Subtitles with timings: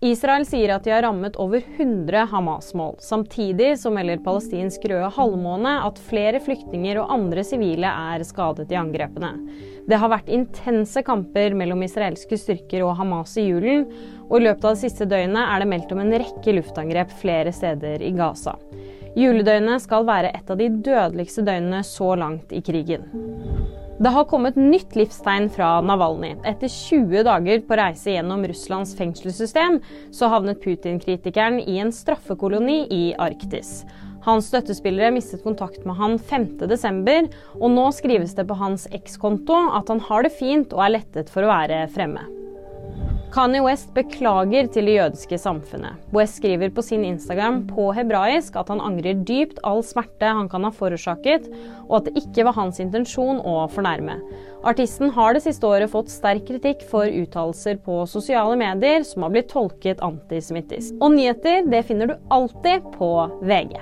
[0.00, 3.00] Israel sier at de har rammet over 100 Hamas-mål.
[3.02, 8.78] Samtidig så melder palestinsk Røde Halvmåne at flere flyktninger og andre sivile er skadet i
[8.78, 9.32] angrepene.
[9.90, 13.88] Det har vært intense kamper mellom israelske styrker og Hamas i julen,
[14.28, 17.50] og i løpet av det siste døgnet er det meldt om en rekke luftangrep flere
[17.56, 18.54] steder i Gaza.
[19.18, 23.08] Juledøgnet skal være et av de dødeligste døgnene så langt i krigen.
[23.98, 26.36] Det har kommet nytt livstegn fra Navalnyj.
[26.46, 29.80] Etter 20 dager på reise gjennom Russlands fengselssystem,
[30.14, 33.82] så havnet Putin-kritikeren i en straffekoloni i Arktis.
[34.22, 37.26] Hans støttespillere mistet kontakt med han 5.12,
[37.58, 41.34] og nå skrives det på hans ekskonto at han har det fint og er lettet
[41.34, 42.37] for å være fremme.
[43.28, 45.98] Kanye West beklager til det jødiske samfunnet.
[46.16, 50.64] West skriver på sin Instagram på hebraisk at han angrer dypt all smerte han kan
[50.64, 51.50] ha forårsaket,
[51.84, 54.16] og at det ikke var hans intensjon å fornærme.
[54.64, 59.36] Artisten har det siste året fått sterk kritikk for uttalelser på sosiale medier som har
[59.36, 60.96] blitt tolket antisemittisk.
[61.02, 63.12] Og nyheter det finner du alltid på
[63.44, 63.76] VG.